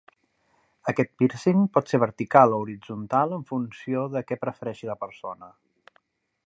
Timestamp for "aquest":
0.91-1.11